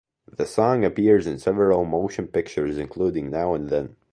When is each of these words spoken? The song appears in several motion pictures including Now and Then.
The 0.35 0.47
song 0.47 0.83
appears 0.83 1.27
in 1.27 1.37
several 1.37 1.85
motion 1.85 2.25
pictures 2.27 2.79
including 2.79 3.29
Now 3.29 3.53
and 3.53 3.69
Then. 3.69 3.97